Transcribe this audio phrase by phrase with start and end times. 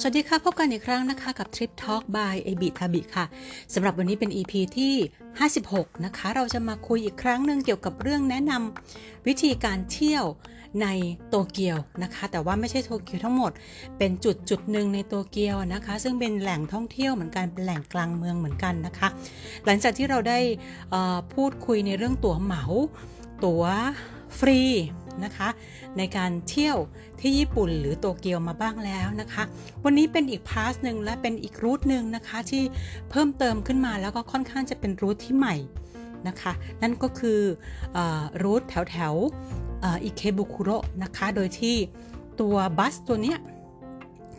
[0.00, 3.24] สวัสดีค่ะ พบกันอีกครั้งนะคะ กับ Trip Talk by a b i t a b i ค่ะ
[3.74, 4.94] สำหรับวันนี้เป็น EP ที่
[5.50, 10.24] 56 นะคะ เราจะมาคุยอีกครั้งหนึ่งเกี่ยวกับเรื่องแนะนำวิธีการเที่ยว
[10.82, 10.86] ใน
[11.28, 13.52] โตเกียวนะคะ แต่ว่าไม่ใช่โตเกียวทั้งหมด
[13.98, 19.08] เป็นจุดจุดหนึ่งในโตเกียวนะคะ ซึ่งเป็นแหล่งท่องเที่ยวเหมือนกันเป็นแหล่งกลางเมืองเหมือนกันนะคะ
[19.64, 20.38] หลังจากที่เราได้
[21.34, 22.64] พูดคุยในเรื่องตั๋วเหมา
[23.44, 23.64] ตั๋ว
[24.38, 24.60] ฟรี
[25.24, 25.48] นะคะ
[25.98, 26.76] ในการเที่ยว
[27.20, 29.42] ที่ญี่ปุ่นหรือโตเกียวมาบ้างแล้วนะคะ
[29.84, 32.62] วันนี้เป็นอีกพาสหนึ่งและเป็นอีกรูทหนึ่งนะคะที่
[33.10, 35.56] เพิ่มเติมขึ้นมาแล้วก็ค่อนข้างจะเป็นรูทที่ใหม่
[36.28, 37.40] นะคะ นั่นก็คือ
[38.42, 39.14] รูทแถวแถว
[40.04, 41.76] อิเคบุคุโระนะคะ โดยที่
[42.40, 43.38] ตัวบัสตัวเนี้ย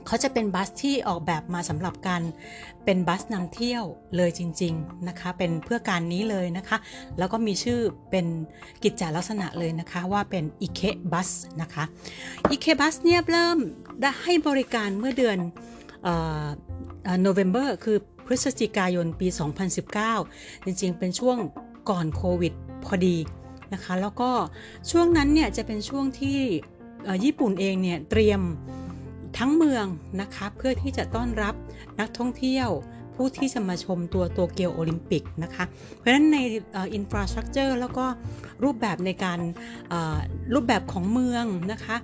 [0.08, 2.22] เขาจะเป็นบัสที่ออกแบบมาสำหรับการ
[2.86, 3.84] เป็นบัสนำเที่ยว
[4.16, 6.78] เลยจริง ๆนะคะ เป็นเพื่อการนี้เลยนะคะ
[7.18, 7.80] แล้วก็มีชื่อ
[8.12, 8.26] เป็น
[8.84, 11.30] กิจจลักษณะเลยนะคะว่าเป็นอิเคบัส
[11.62, 11.84] นะคะ
[12.52, 13.58] อิเคบัสเนี่ยเริ่ม
[14.02, 15.38] ได้ให้บริการเมื่อเดือน
[17.22, 19.28] โนเวม ber คือพฤศจิกายนปี
[19.98, 21.38] 2019 จริงๆ เป็นช่วง
[21.90, 22.54] ก่อนโควิด
[22.86, 23.18] พอดี
[23.74, 24.32] นะคะ แล้วก็
[24.92, 26.40] ช่วงนั้นเนี่ยจะเป็นช่วงที่
[27.24, 28.42] ญี่ปุ่นเองเนี่ยเตรียม
[29.38, 29.86] ทั้งเมือง
[30.22, 31.56] นะคะเพื่อที่จะต้อนรับ
[32.00, 32.70] นักท่องเที่ยว
[33.16, 35.64] ผู้ที่จะมาชมตัวโตเกียวโอลิมปิกนะคะ
[35.98, 36.38] เพราะฉะนั้นใน
[36.76, 38.06] อินฟราสตรักเจอร์แล้วก็
[38.64, 39.40] รูปแบบในการ
[40.54, 41.98] รูปแบบของเมืองนะคะ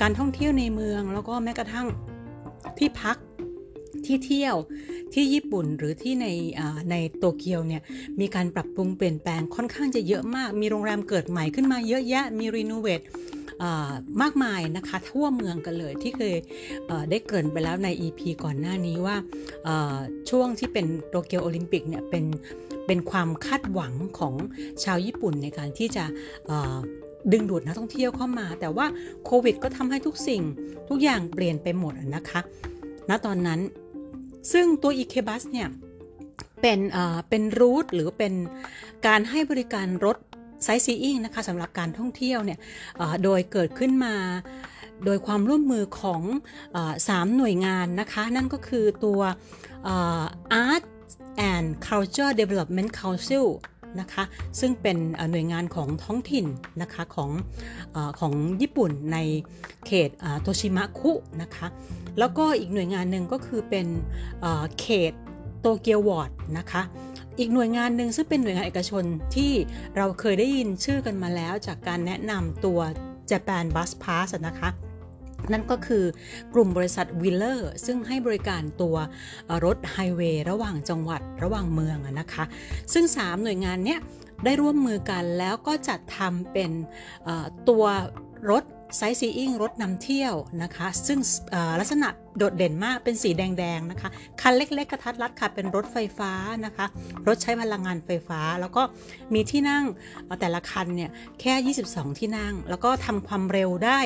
[0.00, 1.86] การท่องเที่ยวในเมืองแล้วก็แม้กระทั่ง
[2.78, 3.16] ที่พัก
[4.06, 4.56] ที่เที่ยว
[5.14, 6.26] ที่ญี่ปุ่นหรือที่ใน
[6.90, 7.82] ในโตเกียวเนี่ย
[8.20, 13.00] มีการปรับปรุงเปลี่ยนแปลงค่อนข้างจะเยอะมาก มีโรงแรมเกิดใหม่ขึ้นมาเยอะแยะมีรีโนเวท
[14.22, 16.34] มากมายนะคะ ทั่วเมืองกันเลยที่เคย
[17.10, 19.16] ได้เกริ่นไปแล้วใน EP ก่อนหน้านี้ว่า
[20.30, 22.24] ช่วงที่เป็นโตเกียวโอลิมปิกเนี่ยเป็น
[22.86, 24.34] เป็นความคาดหวังของ
[24.84, 26.04] ชาวญี่ปุ่นในการที่จะ
[27.32, 28.86] ดึงดูดนักท่องเที่ยวเข้ามา แต่ว่า
[29.24, 30.42] โควิด ก็ทำให้ทุกสิ่ง
[30.88, 32.40] ทุกอย่างเปลี่ยนไปหมดนะคะ
[33.08, 33.60] ณตอนนั้น
[34.52, 35.68] ซึ่งตัวอีเคบัสเนี่ย
[36.60, 36.80] เป็น
[37.28, 38.32] เป็นรูทหรือเป็น
[39.06, 40.16] การให้บริการรถ
[40.64, 42.58] ไซซีอิงนะคะสำหรับการท่องเที่ยวเนี่ย
[43.24, 44.14] โดยเกิดขึ้นมา
[45.04, 46.22] โดยความร่วมมือของ
[47.08, 49.20] สามหน่วยงานนะคะ นั่นก็คือตัว
[50.66, 50.84] Art
[51.50, 53.46] and Culture Development Council
[54.00, 54.24] นะคะ
[54.60, 54.96] ซึ่งเป็น
[55.30, 56.46] หน่วยงานของท้องถิ่น
[56.82, 57.30] นะคะของ
[57.94, 59.18] อของญี่ปุ่นใน
[59.86, 60.10] เขต
[60.42, 61.66] โตชิมะคุนะคะ
[62.18, 63.86] แล้วก็อีกหน่วยงานหนึ่งก็คือเป็น
[64.80, 65.12] เขต
[65.60, 66.82] โตเกียววอร์ดนะคะ
[67.38, 69.04] อีกหน่วยงานหนึ่งซึ่งเป็นหน่วยงานเอกชน
[69.34, 69.52] ที่
[69.96, 72.80] เราเคยได้ยินชื่อกันมาแล้วจากการแนะนำตัว
[73.30, 74.70] Japan Bus Pass นะคะ
[75.52, 76.04] นั่นก็คือ
[76.54, 78.96] กลุ่มบริษัท Willer ซึ่งให้บริการตัว
[79.64, 82.44] รถไฮเวย์ระหว่างจังหวัดระหว่างเมืองนะคะ
[82.92, 84.00] ซึ่ง 3 หน่วยงานเนี้ย
[84.44, 86.70] ได้ร่วมมือกันแล้วก็จัดทำเป็น
[87.68, 87.84] ตัว
[88.50, 88.64] รถ
[88.96, 91.18] sightseeing รถนำเที่ยวนะคะ ซึ่ง
[91.80, 94.08] ลักษณะโดดเด่นมากเป็นสีแดงๆนะคะ
[94.40, 96.32] คันเล็กๆกระทัดรัดค่ะเป็นรถไฟฟ้า
[96.66, 96.86] นะคะ
[97.26, 98.82] รถใช้พลังงานไฟฟ้า แล้วก็
[99.34, 99.84] มีที่นั่ง
[100.40, 104.00] แต่ละคันเนี่ยแค่ 22 ที่นั่ง แล้วก็ทำความเร็วได้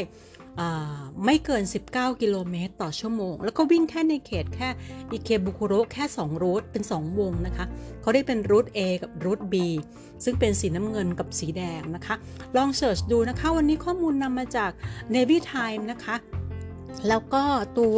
[1.25, 4.69] ไม่เกิน 19 กิโลเมตรต่อชั่วโมง แล้วก็วิ่งแค่ในเขตแค่
[5.11, 7.65] อิเคบุคุโรแค่ 2 รูทเป็น 2 วงนะคะ
[8.01, 9.55] เขาได้เป็นรูท A กับรูท B
[10.25, 12.15] ซึ่งเป็นสีน้ำเงินกับสีแดงนะคะ
[12.57, 14.71] ลองเสิร์ชดูนะคะ วันนี้ข้อมูลนำมาจาก
[15.15, 16.17] Navy Time นะคะ
[17.09, 17.43] แล้วก็
[17.79, 17.97] ตัว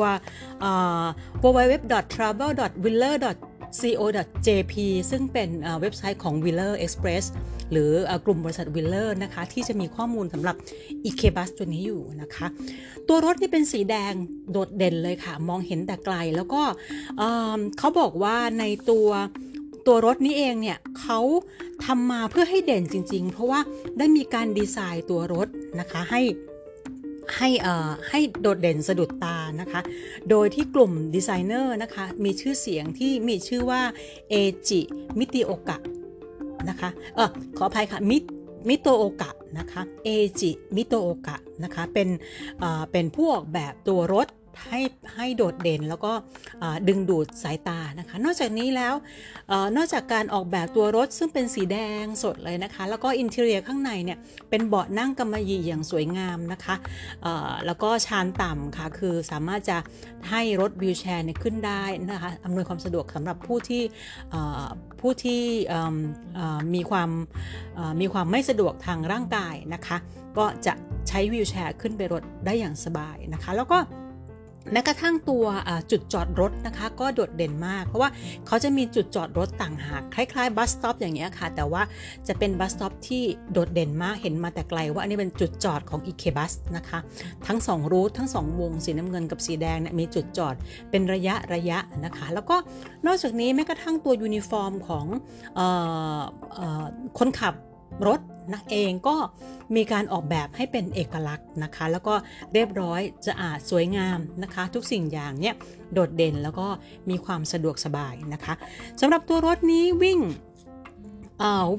[1.42, 3.14] www.travel.willer
[3.80, 4.74] co.jp
[5.10, 5.50] ซึ่งเป็น
[5.80, 7.24] เว็บไซต์ของ Wheeler Express
[7.72, 7.90] หรือ
[8.24, 10.56] กลุ่มบริษัท Wheeler นะคะ ที่จะมีข้อมูลสำหรับ
[11.08, 12.46] e k b u s ตัวนี้อยู่นะคะ
[13.08, 14.12] ตัวรถนี่เป็นสีแดง
[14.50, 16.62] โดดเด่นเลยค่ะ มองเห็นแต่ไกล แล้วก็
[17.78, 19.08] เขาบอกว่าในตัว
[19.86, 21.20] ตัวรถนี้เองเนี่ยเขา
[21.84, 23.60] ทำมาเพื่อให้เด่นจริง ๆ เพราะว่า
[23.98, 25.48] ได้มีการดีไซน์ตัวรถ
[25.80, 26.20] นะคะให้
[27.36, 27.48] ให้
[28.08, 29.80] ให้โดดเด่นสะดุดตานะคะ
[30.30, 33.82] โดยที่กลุ่มดีไซเนอร์นะคะมีชื่อเสียงที่มีชื่อว่า
[34.30, 34.34] เอ
[34.68, 34.80] จิ
[35.18, 35.78] มิติโอกะ
[36.68, 38.18] นะคะเออขออภัยค่ะมิ
[38.68, 40.08] มิโตโอกะนะคะเอ
[40.40, 42.08] จิมิโตโอกะนะคะเป็น
[42.92, 44.26] เป็นผู้ออกแบบตัวรถ
[44.64, 44.80] ให้
[45.14, 46.12] ให้โดดเด่นแล้วก็
[46.88, 48.94] ดึงดูดสายตานะคะ นอกจากนี้แล้ว
[49.76, 54.18] นอกจากการออกแบบตัวรถซึ่งเป็นสีแดงสดเลยนะคะ แล้วก็ interior ข้างในเนี่ย
[54.50, 56.74] เป็นเบาะนั่งกำมะหยี่อย่างสวยงามนะคะ
[57.66, 59.78] แล้วก็ชานต่ำค่ะคือสามารถจะ
[60.30, 63.82] ให้รถ wheelchair เนี่ยขึ้นได้นะคะอำนวยความสะดวกสำหรับผู้ที่
[65.00, 65.42] ผู้ที่
[66.74, 67.10] มีความ
[68.00, 69.96] มีความไม่สะดวกทางร่างกายนะคะ
[70.38, 70.74] ก็จะ
[71.08, 73.78] ใช้ wheelchair ขึ้นไปรถได้อย่างสบายนะคะ แล้วก็
[74.72, 75.44] แม้กระทั่งตัว
[75.90, 78.10] จุดจอดรถนะคะ ก็โดดเด่นมาก เพราะว่า
[78.46, 81.82] เขาจะมีจุดจอดรถต่างหากคล้ายๆ bus stop อย่างเงี้ยค่ะ แต่ว่า
[82.28, 83.22] จะเป็น bus stop ที่
[83.52, 86.98] โดดเด่นมากเห็นมาแต่ไกลว่าอันนี้เป็นจุดจอดของ e k b u s นะคะ
[87.46, 90.54] ทั้ง 2 route ทั้ง 2 วงสีน้ำเงินกับสีแดงเนี่ยมีจุดจอด
[90.90, 92.56] เป็นระยะระยะนะคะ แล้วก็
[93.06, 95.06] นอกจากนี้แม้กระทั่งตัวยูนิฟอร์มของ
[95.58, 95.60] อ
[96.80, 96.84] อ
[97.18, 97.54] คนขับ
[98.08, 98.20] รถ
[98.52, 99.16] นะเองก็
[99.76, 102.14] มีการออกแบบให้เป็นเอกลักษณ์นะคะ แล้วก็
[102.52, 105.54] เรียบร้อยสะอาดสวยงามนะคะ ทุกสิ่งอย่างเนี่ย
[105.92, 106.66] โดดเด่นแล้วก็
[107.10, 108.54] มีความสะดวกสบายนะคะ
[109.00, 110.20] สำหรับตัวรถนี้วิ่ง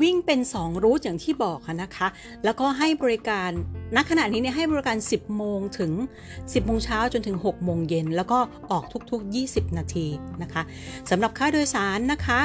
[0.01, 2.07] วิ่งเป็น 2 รูทอย่างที่บอกนะคะ
[2.43, 3.49] แล้วก็ให้บริการ
[3.95, 5.91] ณขณะนี้เนี่ยให้บริการ 10 โมงถึง
[6.31, 8.39] 10 โมงเช้าจนถึง 6 โมงเย็น แล้วก็
[8.71, 10.07] ออกทุกๆ 20 นาที
[10.41, 10.61] นะคะ
[11.09, 12.39] สำหรับค่าโดยสารนะคะ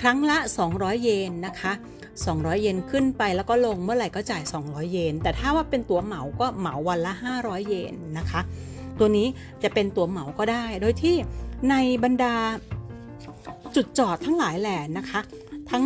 [0.00, 0.38] ครั้งละ
[0.70, 1.72] 200 เยนนะคะ
[2.16, 8.40] 200 เยนขึ้นไปแล้วก็ลงเมื่อไหร่ก็จ่าย 200 เยน แต่ถ้าว่าเป็นตั๋วเหมาก็เหมาวันละ 500 เยนนะคะ
[8.98, 9.26] ตัวนี้
[9.62, 11.16] จะเป็นตั๋วเหมาก็ได้ โดยที่
[11.70, 11.74] ใน
[12.04, 12.34] บรรดา
[13.74, 15.20] จุดจอดทั้งหลายแหล่นะคะ
[15.72, 15.84] ทั้ง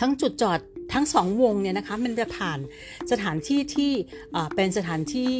[0.00, 0.60] ทั้งจุดจอด
[0.92, 2.58] ทั้งสองวงเนี่ยนะคะมันจะผ่าน
[3.10, 3.92] สถานที่ที่
[4.54, 5.36] เป็นสถานที่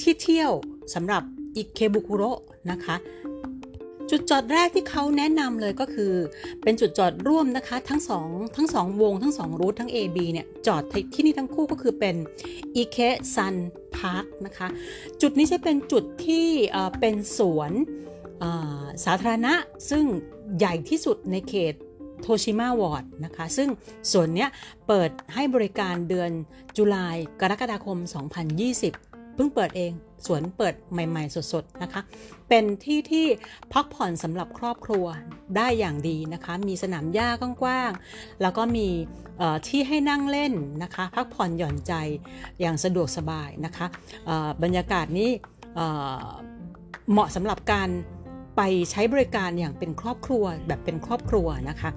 [0.00, 0.52] ที่เที่ยว
[0.94, 1.22] สำหรับ
[1.56, 2.40] อิเคบุคุโระ
[2.70, 2.96] นะคะ
[4.10, 6.12] จุดจอดแรกที่เขาแนะนำเลยก็คือ
[6.62, 10.82] เป็นจุดจอดร่วมนะคะ ทั้งสองทั้งสองวง ทั้งสองรูททั้ง AB เนี่ยจอด
[11.14, 12.16] ที่นี่ทั้งคู่ก็คือเป็น
[12.82, 13.54] i k e Sun
[13.96, 14.68] Park นะคะ
[15.20, 16.48] จุดนี้จะเป็นจุดที่
[17.00, 17.72] เป็นสวน
[19.04, 19.54] สาธารณะ
[19.90, 20.04] ซึ่ง
[20.58, 21.74] ใหญ่ที่สุดในเขต
[22.22, 23.68] โทชิมาวอร์ดนะคะ ซึ่ง
[24.12, 24.46] ส่วนนี้
[24.86, 26.30] เปิดให้บริการเดือน
[26.76, 27.98] จุลายกรกฎาคม
[28.66, 29.92] 2020 เพิ่งเปิดเอง
[30.26, 32.00] สวนเปิดใหม่ ๆ สดๆ นะคะ
[32.48, 33.26] เป็นที่ที่
[33.72, 35.06] พักผ่อนสำหรับครอบครัว
[35.56, 37.28] ได้อย่างดีนะคะ มีสนามหญ้า
[37.62, 38.88] กว้างๆ แล้วก็มี
[39.68, 40.52] ที่ให้นั่งเล่น
[40.82, 41.92] นะคะ พักผ่อนหย่อนใจ
[42.60, 43.86] อย่างสะดวกสบายนะคะ
[44.62, 45.30] บรรยากาศนี้
[47.10, 47.88] เหมาะสำหรับการ
[48.56, 51.90] ไปใช้บริการอย่างเป็นครอบครัวแบบเป็นครอบครัวนะคะ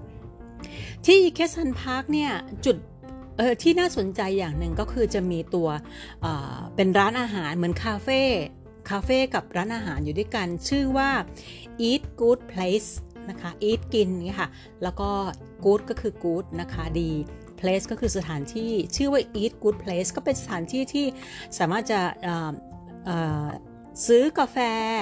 [1.06, 2.32] ที่เคสันพาร์คเนี่ย
[2.66, 2.78] จุด
[3.38, 5.70] เออที่น่าสนใจอย่างหนึ่งก็คือจะมีตัว
[6.76, 8.22] เป็นร้านอาหารเหมือนคาเฟ่
[8.90, 11.10] คาเฟ่กับร้านอาหารอยู่ด้วยกัน ชื่อว่า
[11.90, 12.90] Eat Good Place
[13.30, 14.50] นะคะ Eat กินนี่ค่ะ
[14.84, 15.10] แล้วก็
[15.66, 17.12] Good ก็คือ Good นะคะดี
[17.60, 21.06] Place ก็คือสถานที่ชื่อว่า Eat Good Place ก็เป็นสถานที่ที่
[21.60, 22.00] สามารถจะ
[24.08, 24.58] ซื้อกาแฟ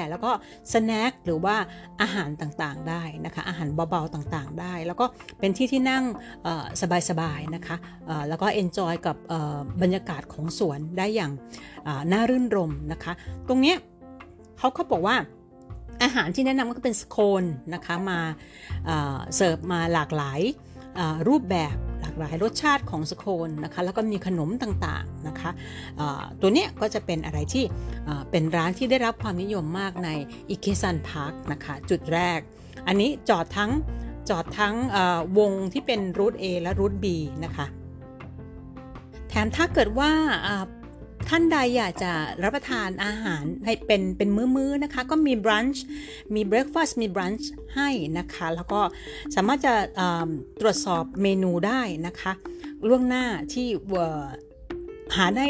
[0.09, 0.31] แล้วก็
[0.73, 1.55] สแน็คหรือว่า
[2.01, 5.05] อาหารต่างๆได้นะคะอาหารเบาๆต่างๆได้ แล้วก็
[5.39, 6.03] เป็นที่ที่นั่ง
[7.09, 7.75] สบายๆนะคะ
[8.29, 9.15] แล้วก็เอนจอยกับ
[9.81, 11.31] บรรยากาศของสวนได้อย่าง
[12.11, 13.13] น่ารื่นรมย์นะคะ
[13.47, 13.75] ตรงนี้
[14.57, 15.15] เขาเขาบอกว่า
[16.03, 18.19] อาหารที่แนะนำก็เป็นสโคนนะคะมา
[19.35, 20.41] เสิร์ฟมาหลากหลาย
[21.27, 21.75] รูปแบบ
[22.19, 25.51] หลายรสชาติของสโคนนะคะแล้วก็มีขนมต่างๆนะคะ
[26.41, 27.63] ตัวเนี้ยก็จะเป็นอะไรที่
[28.31, 30.09] เป็นร้านที่ได้รับความนิยมมากใน
[30.49, 32.39] อิเคซันพาร์คนะคะจุดแรก
[32.87, 33.71] อันนี้จอดทั้ง
[34.29, 34.75] จอดทั้ง
[35.37, 37.05] วงที่เป็นรูท A และรูท B
[37.45, 37.65] นะคะ
[39.29, 40.11] แถมถ้าเกิดว่า
[41.33, 42.11] ท่านใดอยากจะ
[42.43, 45.83] รับประทานอาหารให้เป็นเป็นมื้อๆนะคะ ก็มี brunch
[46.35, 48.81] มี breakfast มี brunch ให้นะคะ แล้วก็
[49.35, 49.73] สามารถจะ
[50.61, 52.31] ตรวจสอบเมนูได้นะคะ
[52.87, 53.67] ล่วงหน้าที่
[55.15, 55.45] หาได้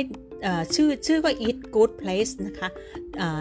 [0.75, 2.69] ชื่อชื่อก็ eat good place นะคะ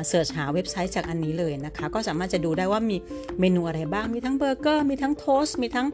[0.06, 2.96] search หาเว็บไซต์จากอันนี้เลยนะคะ ก็สามารถจะดูได้ว่ามี
[3.40, 5.86] เมนูอะไรบ้าง มีทั้งเบอร์เกอร์ มีทั้ง toast มีทั้ง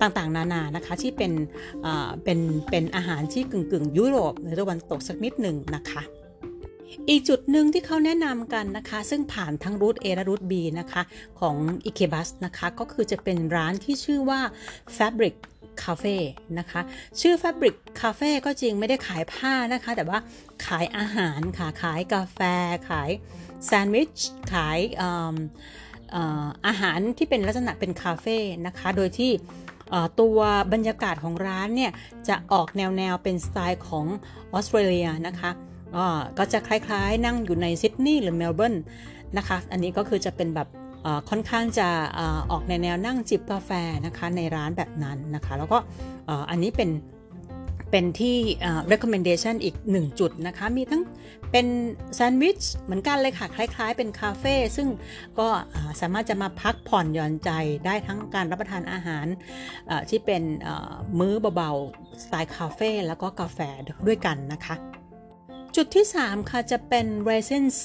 [0.00, 1.32] ต่างๆ นานานะคะที่เป็น
[2.24, 2.38] เป็น
[2.70, 6.02] เป็นอาหารที่กึ่งกึ่งยุโรปหรือตะวันตกสักนิดหนึ่งนะคะ
[7.08, 11.02] อีกจุดหนึ่งที่เขาแนะนำกันนะคะ ซึ่งผ่านทั้งรูท A และรูท B นะคะ
[11.40, 11.56] ของ
[11.88, 14.40] i k e b u s นะคะ ก็คือจะเป็นร้านที่ชื่อว่า
[14.96, 15.36] Fabric
[15.82, 16.16] Cafe
[16.58, 16.80] นะคะ
[17.20, 20.18] ชื่อ Fabric Cafe ก็จริงไม่ได้ขายผ้านะคะ แต่ว่า
[20.66, 22.40] ขายอาหารค่ะ ขายกาแฟ
[22.88, 23.10] ขาย
[23.64, 24.16] แซนด์วิช
[24.52, 24.78] ขาย
[26.66, 29.32] อาหารที่เป็นลักษณะเป็นคาเฟ่นะคะ โดยที่
[30.20, 30.38] ตัว
[30.72, 31.92] บรรยากาศของร้านเนี่ย
[32.28, 34.06] จะออกแนวแนวเป็นสไตล์ของ
[34.52, 35.50] ออสเตรเลียนะคะ
[36.38, 38.74] ก็จะคล้ายๆ นั่งอยู่ในซิดนีย์หรือเมลเบิร์น
[39.36, 40.68] นะคะ อันนี้ก็คือจะเป็นแบบ
[41.30, 41.88] ค่อนข้างจะ
[42.50, 43.70] ออกในแนวนั่งจิบกาแฟ
[44.06, 45.78] นะคะในร้านแบบนั้นนะคะ แล้วก็
[46.50, 46.90] อันนี้เป็น
[47.96, 48.38] เป็นที่
[48.92, 51.02] recommendation อีก 1 จุดนะคะ มีทั้ง
[51.52, 51.66] เป็น
[52.14, 54.88] แซนด์วิชเหมือนกันเลยค่ะ คล้ายๆ เป็นคาเฟ่ซึ่ง
[55.38, 55.48] ก็
[56.00, 57.50] สามารถจะมาพักผ่อนหย่อนใจ
[57.86, 59.26] ได้ทั้งการรับประทานอาหาร
[60.10, 60.42] ที่เป็น
[61.18, 63.58] มื้อเบาๆ สไตล์คาเฟ่แล้วก็กาแฟ
[64.06, 64.74] ด้วยกันนะคะ
[65.76, 67.76] จุดที่ 3 ค่ะ จะเป็น raisins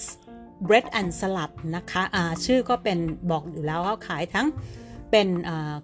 [0.67, 2.97] bread and salad นะคะะชื่อก็เป็น
[3.31, 4.47] บอกอยู่แล้วว่าขายทั้ง
[5.11, 5.27] เป็น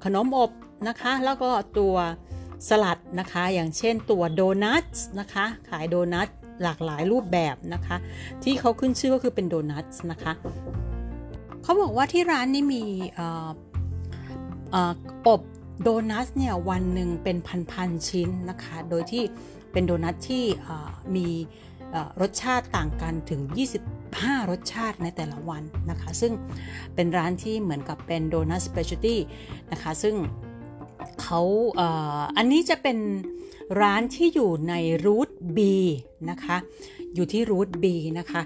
[0.03, 0.49] ขนมอบ
[0.87, 1.95] นะคะ แล้วก็ตัว
[2.69, 4.85] สลัดนะคะ อย่างเช่นตัวโดนัท
[5.19, 6.27] นะคะ ขายโดนัท
[6.63, 7.97] หลากหลายรูปแบบนะคะ
[8.43, 10.33] ที่เขาขึ้นชื่อก็คือเป็นโดนัทนะคะ
[11.63, 12.83] เขาบอกว่าที่ร้านนี้มี
[14.75, 15.41] อบ
[15.81, 17.37] โดนัทเนี่ยวันหนึ่งเป็น
[17.71, 19.23] พันๆชิ้นนะคะ โดยที่
[19.71, 20.45] เป็นโดนัทที่
[21.15, 21.27] มี
[22.21, 23.41] รสชาติต่างกันถึง
[23.95, 26.33] 25 รสชาติในแต่ละวันนะคะ ซึ่ง
[26.95, 29.19] เป็นร้านที่เหมือนกับเป็นโดนัท specialty
[29.71, 30.15] นะคะ ซึ่ง
[31.21, 31.41] เขา
[32.37, 32.97] อันนี้จะเป็น
[33.81, 34.73] ร้านที่อยู่ใน
[35.05, 35.59] รูท B
[36.29, 36.57] นะคะ
[37.15, 37.85] อยู่ที่รูท B
[38.19, 38.41] นะคะ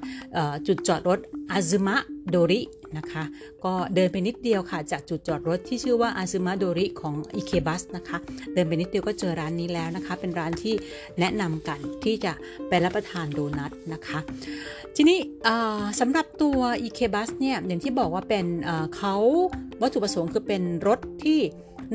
[0.67, 1.19] จุดจอดรถ
[1.51, 1.97] อาซึมะ
[2.29, 2.61] โดริ
[2.97, 3.23] นะคะ
[3.65, 8.17] ก็เดินไปนิดเดียวค่ะ จากจุดจอดรถที่ชื่อว่าอาซึมะโดริของอิเคบัสนะคะ
[8.53, 10.73] เดินไปนิดเดียวก็เจอร้านนี้แล้วนะคะ เป็นร้านที่
[11.19, 12.33] แนะนำกันที่จะ
[12.67, 14.19] ไปรับประทานโดนัทนะคะ
[14.95, 15.19] ทีนี้
[15.99, 18.45] สำหรับตัวอิเคบัสเนี่ย อย่างที่บอกว่าเป็น
[18.95, 19.15] เขา
[19.81, 21.39] วัตถุประสงค์คือเป็นรถที่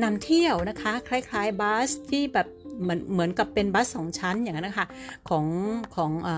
[0.03, 2.47] นำเที่ยวนะคะ คล้ายๆบัสที่แบบ
[2.81, 4.87] เหมือนเหมือนกับเป็นบัสสองชั้นอย่างนั้นนะคะ
[5.29, 5.45] ของ
[5.95, 6.29] ของอ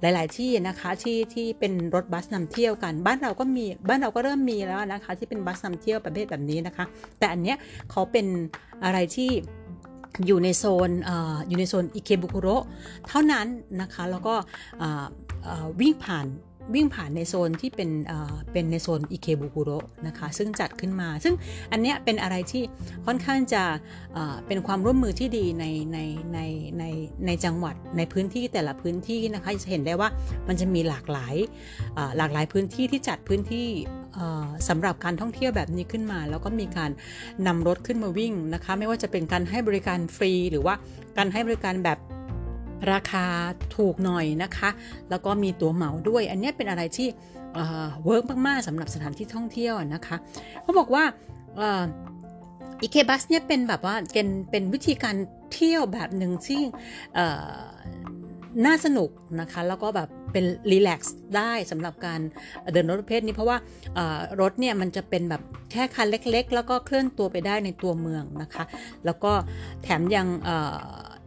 [0.00, 6.84] หลาย ๆ ที่นะคะที่ที่เป็นรถบัสนำเที่ยวกัน บ้านเราก็มีบ้านเราก็เริ่มมีแล้วนะคะ ที่เป็นบัสนำเที่ยวประเภทแบบนี้นะคะ
[7.18, 7.56] แต่อันเนี้ย
[7.90, 8.26] เขาเป็น
[8.84, 9.30] อะไรที่
[10.26, 11.10] อยู่ในโซนอ
[11.48, 12.48] อยู่ในโซนอิเคบุคุโร
[13.08, 13.46] เท่านั้น
[13.80, 14.34] นะคะ แล้วก็
[15.80, 16.26] วิ่งผ่าน
[16.74, 17.90] วิ่งผ่านในโซนที่เป็น
[18.52, 19.70] เป็นในโซนอิเคบุกุโร
[20.06, 21.34] นะคะซึ่งจัดขึ้นมา ซึ่ง
[21.72, 22.62] อันนี้เป็นอะไรที่
[23.06, 23.62] ค่อนข้างจะ
[24.46, 25.98] เป็นความร่วมมือที่ดีในใน
[26.34, 26.40] ใน
[26.78, 26.84] ใน
[27.26, 30.08] ในจังหวัดในพื้นที่แต่ละพื้นที่นะคะจะเห็นได้ว่า
[30.48, 31.36] มันจะมีหลากหลาย
[32.18, 33.68] หลากหลายพื้นที่ที่จัดพื้นที่
[34.68, 36.90] สำหรับการท่องเที่ยวแบบนี้ขึ้นมา แล้วก็มีการ
[37.46, 40.74] นำรถขึ้นมาวิ่งนะคะ ไม่ว่าจะเป็นการให้บริการฟรี หรือว่า
[41.16, 41.98] การให้บริการแบบ
[42.92, 43.24] ราคา
[43.76, 44.70] ถูกหน่อยนะคะ
[45.10, 47.08] แล้วก็มีตั๋วเหมาด้วย อันนี้เป็นอะไรที่
[48.04, 50.16] work มาก ๆสำหรับสถานที่ท่องเที่ยวนะคะ
[50.62, 51.04] เขาบอกว่า
[52.82, 55.16] อีเคบัสเนี่ยเป็นแบบว่าเป็นเป็นวิธีการ
[55.52, 56.62] เที่ยวแบบหนึ่งที่
[58.66, 59.10] น่าสนุก
[59.40, 62.20] นะคะ แล้วก็แบบเป็น relax ได้สำหรับการ
[62.72, 63.56] เดินรถประเภทนี้เพราะว่า
[64.40, 68.64] รถเนี่ยมันจะเป็นแบบแค่คันเล็ก ๆ แล้วก็เคลื่อนตัวไปได้ในตัวเมืองนะคะ
[69.04, 69.32] แล้วก็
[69.82, 70.26] แถมยัง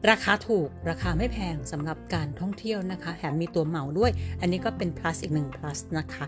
[0.10, 6.26] ราคาถูกราคาไม่แพงสำหรับการท่องเที่ยวนะคะแถมมีตัวเหมาด้วย อันนี้ก็เป็น plus อีกหนึ่ง plus นะคะ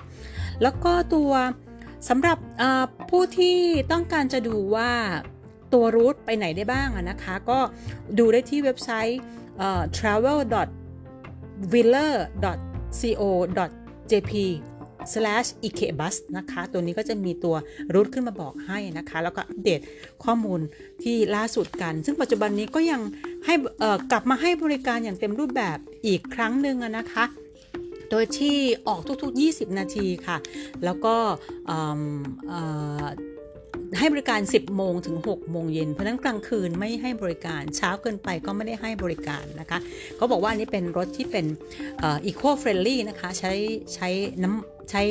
[0.62, 1.32] แล้วก็ตัว
[2.10, 2.38] สำหรับ
[3.10, 3.58] ผู้ที่
[3.92, 4.92] ต้องการจะดูว่า
[5.74, 7.60] ตัวรูทไปไหนได้บ้างนะคะ ก็
[8.20, 9.20] ดูได้ที่เว็บไซต์
[9.98, 10.40] travel
[11.72, 12.14] willer
[13.00, 13.22] co
[14.12, 14.34] jp
[15.14, 17.56] slash ikebus นะคะ ตัวนี้ก็จะมีตัว
[17.94, 19.82] route ขึ้นมาบอกให้นะคะ แล้วก็อัปเดต
[20.24, 20.60] ข้อมูล
[21.04, 23.02] ที่ล่าสุดกัน ซึ่งปัจจุบันนี้ก็ยัง
[23.46, 23.54] ให้
[24.12, 27.26] กลับมาให้บริการอย่างเต็มรูปแบบอีกครั้งหนึ่งนะคะ
[28.12, 30.38] โดยที่ออกทุกๆ 20 นาทีค่ะ
[30.84, 31.16] แล้วก็
[34.00, 39.80] ให้บริการ 10 โมงถึง 6 โมงเย็น เพราะนั้นกลางคืนไม่ให้บริการ เช้าเกินไปก็ไม่ได้ให้บริการนะคะ
[40.16, 41.46] เขาบอกว่านี่เป็นรถที่เป็น
[42.04, 43.54] eco-friendly นะคะ ใช้
[43.96, 44.10] ใช้
[44.44, 45.02] น้ำ ใช้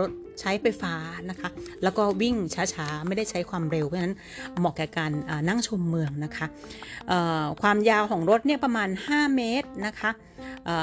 [0.00, 0.10] รถ
[0.40, 0.94] ใช้ไฟฟ้า
[1.30, 1.48] นะคะ
[1.82, 4.14] แล้วก็วิ่งช้าๆ ไม่ได้ใช้ความเร็ว เพราะฉะนั้น
[4.58, 5.10] เหมาะแก่การ
[5.48, 6.46] นั่งชมเมืองนะคะ
[7.62, 10.10] ความยาวของรถเนี่ยประมาณ 5 เมตรนะคะ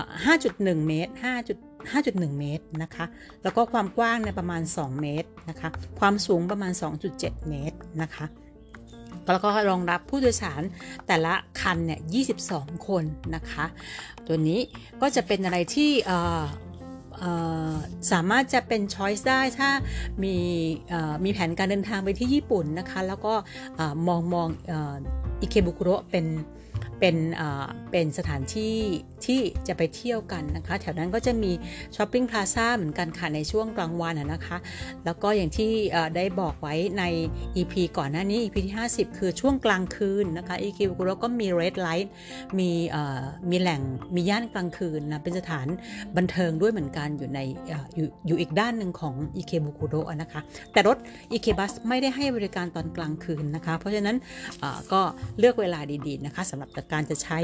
[0.07, 3.05] 5.1 เมตร 5 5.1 เมตรนะคะ
[3.43, 6.71] แล้วก็ความกว้างในประมาณ 2 เมตรนะคะ ความสูงประมาณ
[7.09, 8.25] 2.7 เมตรนะคะ
[9.33, 10.61] แล้วก็รองรับผู้โดยสาร
[11.07, 11.99] แต่ละคันเนี่ย
[12.41, 13.03] 22 คน
[13.35, 13.65] นะคะ
[14.27, 14.59] ตัวนี้
[15.01, 15.91] ก็จะเป็นอะไรที่
[18.11, 19.69] สามารถจะเป็นช้อยส์ได้ถ้า
[20.23, 20.35] มี
[21.23, 23.33] มีแผนการเดินทางไปที่ญี่ปุ่นนะคะ แล้วก็
[24.07, 24.47] มองมอง
[25.41, 26.25] อิเคบุคุโรเป็น
[26.99, 27.15] เป็น
[27.91, 28.75] เป็นสถานที่
[29.25, 31.51] ที่จะไปเที่ยวกันนะคะ แถวนั้นก็จะมี
[31.95, 34.57] ช้อปปิ้งพลาซ่าเหมือนกันค่ะในช่วงกลางวันนะคะ
[35.05, 35.71] แล้วก็อย่างที่
[36.15, 37.03] ได้บอกไว้ใน
[37.55, 42.07] EP ก่อนหน้านี้ EP ที่ 50 คือช่วงกลางคืนนะคะ EQ แล้วก็มี Red Light
[42.59, 42.69] มี
[43.49, 43.81] มีแหล่ง
[44.15, 45.67] มีย่านกลางคืนนะเป็นสถาน
[46.17, 47.39] บันเทิงด้วยเหมือนกันอยู่ใน
[47.95, 50.41] อยู่อยู่อีกด้านหนึ่งของ EK บุกุโรนะคะ
[50.73, 50.97] แต่รถ
[51.31, 54.17] EK Bus ไม่ได้ให้บริการตอนกลางคืนนะคะ เพราะฉะนั้น
[54.91, 55.01] ก็
[55.39, 57.39] เลือกเวลาดีๆนะคะสำหรับการจะใช้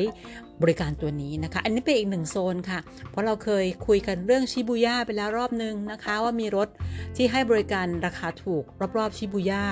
[0.62, 2.80] บริการตัวนี้นะคะ อันนี้เป็นอีกหนึ่งโซนค่ะ
[3.10, 6.68] เพราะเราเคยคุยกันเรื่องชิบูย่าไปแล้วรอบนึงนะคะ ว่ามีรถ
[7.16, 8.64] ที่ให้บริการราคาถูก
[8.98, 9.66] รอบๆชิบูย่า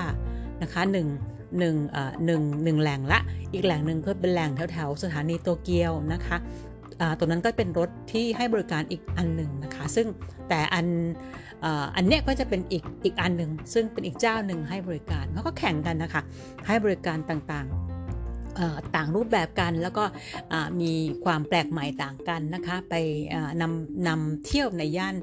[0.61, 1.07] นะคะหนึ่ง
[1.59, 1.75] หนึ่ง
[2.25, 3.19] หนึ่งหนึ่งแหล่งละ
[3.53, 6.37] อีกแหล่งหนึ่งก็เป็นแหล่งแถวๆสถานีโตเกียวนะคะ
[7.17, 10.07] ตัวนั้นก็เป็นรถที่ให้บริการอีกอันหนึ่งนะคะ ซึ่ง
[10.49, 10.85] แต่อัน
[11.95, 16.21] อันเนี้ยก็จะเป็นอีกอีกอันหนึ่งซึ่งเป็นอีกเจ้าหนึ่งให้บริการเขาก็แข่งกันนะคะ
[16.67, 17.88] ให้บริการต่างๆ
[18.95, 20.03] ต่างรูปแบบกัน แล้วก็
[20.81, 20.91] มี
[21.23, 22.95] ความแปลกใหม่ต่างกันนะคะ ไป
[23.61, 25.15] นำนำเที่ยวในย่าน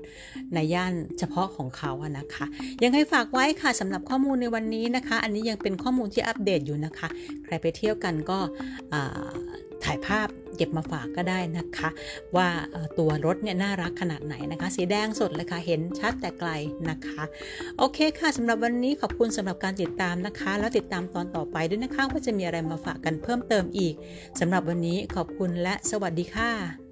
[0.54, 2.46] ในย่านเฉพาะของเขาอะนะคะ
[2.82, 7.08] ยังไงฝากไว้ค่ะสำหรับข้อมูลในวันนี้นะคะ อันนี้ยังเป็นข้อมูลที่อัปเดตอยู่นะคะ
[7.44, 8.38] ใครไปเที่ยวกันก็
[9.84, 11.88] ถ่ายภาพเก็บมาฝากก็ได้นะคะ
[12.36, 12.48] ว่า
[12.98, 16.50] ตัวรถเนี่ยน่ารักขนาดไหนนะคะ สีแดงสดเลยค่ะเห็นชัดแต่ไกล
[16.90, 17.22] นะคะ
[17.78, 23.94] โอเคค่ะสำหรับวันนี้ขอบคุณสำหรับการติดตามนะคะ แล้วติดตามตอนต่อไปด้วยนะคะว่าจะมีอะไรมาฝากกันเพิ่มเติมอีก
[24.40, 26.85] สำหรับวันนี้ขอบคุณและสวัสดีค่ะ